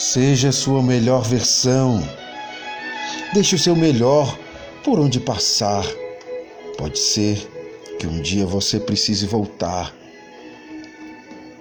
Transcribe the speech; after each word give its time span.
Seja 0.00 0.50
sua 0.50 0.82
melhor 0.82 1.28
versão. 1.28 2.02
Deixe 3.34 3.54
o 3.54 3.58
seu 3.58 3.76
melhor 3.76 4.34
por 4.82 4.98
onde 4.98 5.20
passar. 5.20 5.84
Pode 6.78 6.98
ser 6.98 7.46
que 7.98 8.06
um 8.06 8.22
dia 8.22 8.46
você 8.46 8.80
precise 8.80 9.26
voltar. 9.26 9.94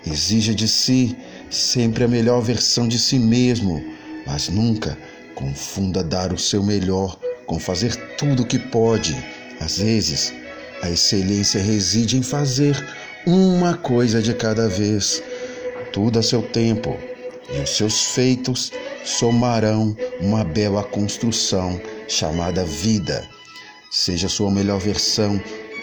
Exija 0.08 0.56
de 0.56 0.70
si 0.70 1.18
sempre 1.50 2.06
a 2.06 2.08
melhor 2.08 2.40
versão 2.40 2.88
de 2.88 2.98
si 2.98 3.20
mesmo, 3.20 3.84
mas 4.26 4.48
nunca 4.48 4.98
confunda 5.36 6.02
dar 6.02 6.32
o 6.32 6.40
seu 6.40 6.64
melhor 6.64 7.20
com 7.46 7.60
fazer 7.60 7.94
tudo 8.16 8.44
o 8.44 8.48
que 8.48 8.58
pode. 8.58 9.18
Às 9.60 9.80
vezes, 9.80 10.34
a 10.82 10.90
excelência 10.90 11.62
reside 11.62 12.16
em 12.16 12.24
fazer 12.24 12.74
uma 13.28 13.76
coisa 13.76 14.22
de 14.22 14.34
cada 14.34 14.70
vez, 14.70 15.22
tudo 15.92 16.20
a 16.20 16.24
seu 16.24 16.42
tempo, 16.42 16.98
e 17.52 17.60
os 17.60 17.72
seus 17.72 18.06
feitos 18.06 18.72
somarão 19.04 19.96
uma 20.20 20.44
bela 20.44 20.84
construção 20.84 21.80
chamada 22.08 22.64
vida. 22.64 23.28
Seja 23.92 24.30
sua 24.30 24.52
melhor 24.52 24.80
versão 24.80 25.42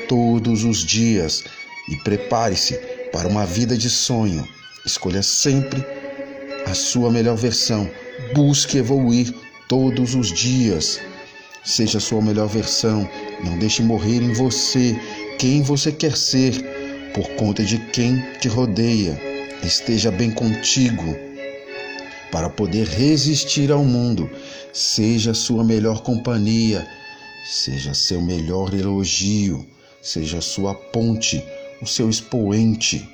todos 0.08 0.64
os 0.64 0.84
dias 0.84 1.44
e 1.88 1.96
prepare-se 1.96 2.74
para 3.12 3.28
uma 3.28 3.44
vida 3.44 3.76
de 3.76 3.90
sonho. 3.90 4.46
Escolha 4.84 5.22
sempre 5.22 5.84
a 6.66 6.74
sua 6.74 7.10
melhor 7.10 7.36
versão. 7.36 7.90
Busque 8.34 8.78
evoluir 8.78 9.34
todos 9.68 10.14
os 10.14 10.32
dias. 10.32 11.00
Seja 11.64 11.98
sua 11.98 12.22
melhor 12.22 12.48
versão. 12.48 13.08
Não 13.44 13.58
deixe 13.58 13.82
morrer 13.82 14.22
em 14.22 14.32
você 14.32 14.96
quem 15.38 15.62
você 15.62 15.90
quer 15.90 16.16
ser 16.16 16.52
por 17.12 17.28
conta 17.30 17.64
de 17.64 17.78
quem 17.90 18.22
te 18.40 18.46
rodeia. 18.46 19.20
Esteja 19.64 20.12
bem 20.12 20.30
contigo 20.30 21.25
para 22.30 22.48
poder 22.48 22.86
resistir 22.86 23.70
ao 23.70 23.84
mundo. 23.84 24.30
Seja 24.72 25.34
sua 25.34 25.64
melhor 25.64 26.02
companhia, 26.02 26.86
seja 27.44 27.94
seu 27.94 28.20
melhor 28.20 28.74
elogio, 28.74 29.66
seja 30.02 30.40
sua 30.40 30.74
ponte, 30.74 31.42
o 31.80 31.86
seu 31.86 32.10
expoente. 32.10 33.08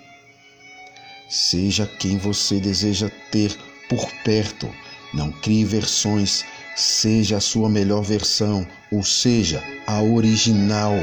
Seja 1.28 1.86
quem 1.86 2.18
você 2.18 2.60
deseja 2.60 3.10
ter 3.30 3.56
por 3.88 4.06
perto. 4.24 4.68
Não 5.14 5.30
crie 5.30 5.64
versões, 5.64 6.44
seja 6.74 7.36
a 7.36 7.40
sua 7.40 7.68
melhor 7.68 8.02
versão, 8.02 8.66
ou 8.90 9.02
seja, 9.02 9.62
a 9.86 10.02
original. 10.02 10.94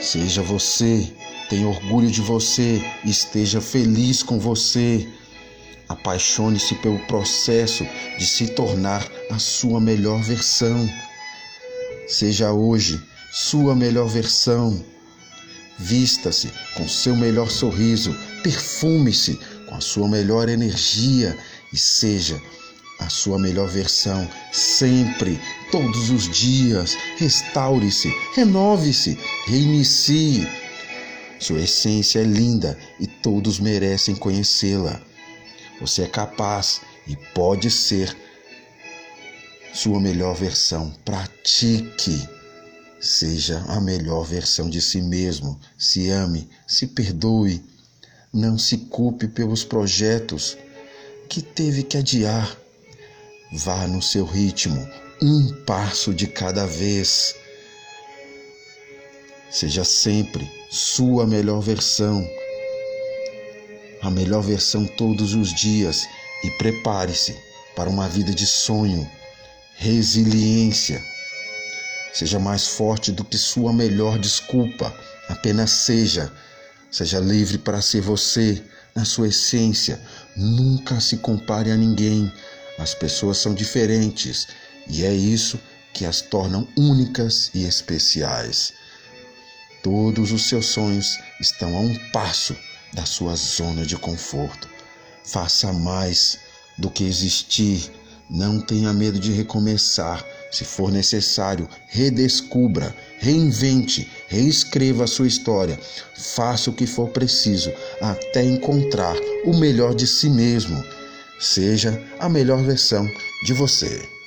Seja 0.00 0.42
você, 0.42 1.12
tenha 1.48 1.66
orgulho 1.66 2.10
de 2.10 2.20
você, 2.20 2.80
esteja 3.04 3.60
feliz 3.60 4.22
com 4.22 4.38
você. 4.38 5.08
Apaixone-se 5.88 6.74
pelo 6.76 6.98
processo 7.06 7.86
de 8.18 8.26
se 8.26 8.48
tornar 8.48 9.06
a 9.30 9.38
sua 9.38 9.80
melhor 9.80 10.22
versão. 10.22 10.88
Seja 12.06 12.52
hoje 12.52 13.00
sua 13.32 13.74
melhor 13.74 14.08
versão. 14.08 14.84
Vista-se 15.78 16.50
com 16.74 16.88
seu 16.88 17.14
melhor 17.14 17.50
sorriso, 17.50 18.14
perfume-se 18.42 19.38
com 19.66 19.74
a 19.76 19.80
sua 19.80 20.08
melhor 20.08 20.48
energia 20.48 21.38
e 21.72 21.76
seja 21.76 22.40
a 22.98 23.08
sua 23.08 23.38
melhor 23.38 23.68
versão 23.68 24.28
sempre, 24.52 25.40
todos 25.70 26.10
os 26.10 26.28
dias. 26.28 26.96
Restaure-se, 27.16 28.12
renove-se, 28.34 29.18
reinicie. 29.46 30.48
Sua 31.38 31.60
essência 31.60 32.18
é 32.18 32.24
linda 32.24 32.76
e 32.98 33.06
todos 33.06 33.60
merecem 33.60 34.16
conhecê-la. 34.16 35.00
Você 35.80 36.02
é 36.02 36.06
capaz 36.06 36.80
e 37.06 37.16
pode 37.16 37.70
ser 37.70 38.16
sua 39.72 40.00
melhor 40.00 40.34
versão. 40.34 40.92
Pratique. 41.04 42.28
Seja 43.00 43.64
a 43.68 43.80
melhor 43.80 44.24
versão 44.24 44.68
de 44.68 44.80
si 44.80 45.00
mesmo. 45.00 45.58
Se 45.78 46.10
ame, 46.10 46.48
se 46.66 46.86
perdoe. 46.86 47.64
Não 48.32 48.58
se 48.58 48.76
culpe 48.76 49.28
pelos 49.28 49.64
projetos 49.64 50.56
que 51.28 51.40
teve 51.40 51.82
que 51.82 51.96
adiar. 51.96 52.56
Vá 53.52 53.86
no 53.86 54.02
seu 54.02 54.24
ritmo, 54.26 54.86
um 55.22 55.64
passo 55.64 56.12
de 56.12 56.26
cada 56.26 56.66
vez. 56.66 57.34
Seja 59.50 59.84
sempre 59.84 60.50
sua 60.70 61.26
melhor 61.26 61.60
versão 61.60 62.28
a 64.02 64.10
melhor 64.10 64.42
versão 64.42 64.86
todos 64.86 65.34
os 65.34 65.52
dias 65.54 66.06
e 66.44 66.50
prepare-se 66.52 67.36
para 67.74 67.90
uma 67.90 68.08
vida 68.08 68.32
de 68.32 68.46
sonho, 68.46 69.08
resiliência. 69.76 71.02
Seja 72.12 72.38
mais 72.38 72.66
forte 72.66 73.12
do 73.12 73.24
que 73.24 73.36
sua 73.36 73.72
melhor 73.72 74.18
desculpa, 74.18 74.94
apenas 75.28 75.70
seja. 75.70 76.32
Seja 76.90 77.20
livre 77.20 77.58
para 77.58 77.82
ser 77.82 78.00
você, 78.00 78.62
na 78.94 79.04
sua 79.04 79.28
essência. 79.28 80.00
Nunca 80.36 81.00
se 81.00 81.18
compare 81.18 81.70
a 81.70 81.76
ninguém. 81.76 82.32
As 82.78 82.94
pessoas 82.94 83.38
são 83.38 83.54
diferentes 83.54 84.48
e 84.88 85.04
é 85.04 85.12
isso 85.12 85.60
que 85.92 86.04
as 86.04 86.20
tornam 86.20 86.66
únicas 86.76 87.50
e 87.54 87.64
especiais. 87.64 88.72
Todos 89.82 90.32
os 90.32 90.48
seus 90.48 90.66
sonhos 90.66 91.18
estão 91.40 91.76
a 91.76 91.80
um 91.80 91.94
passo 92.10 92.56
da 92.92 93.04
sua 93.04 93.34
zona 93.36 93.84
de 93.84 93.96
conforto. 93.96 94.68
Faça 95.24 95.72
mais 95.72 96.38
do 96.76 96.90
que 96.90 97.04
existir. 97.04 97.90
Não 98.30 98.60
tenha 98.60 98.92
medo 98.92 99.18
de 99.18 99.32
recomeçar. 99.32 100.24
Se 100.50 100.64
for 100.64 100.90
necessário, 100.90 101.68
redescubra, 101.88 102.94
reinvente, 103.18 104.10
reescreva 104.28 105.04
a 105.04 105.06
sua 105.06 105.26
história. 105.26 105.78
Faça 106.16 106.70
o 106.70 106.72
que 106.72 106.86
for 106.86 107.08
preciso 107.08 107.72
até 108.00 108.42
encontrar 108.42 109.16
o 109.44 109.56
melhor 109.56 109.94
de 109.94 110.06
si 110.06 110.28
mesmo. 110.28 110.82
Seja 111.40 112.02
a 112.18 112.28
melhor 112.28 112.62
versão 112.62 113.08
de 113.44 113.52
você. 113.52 114.17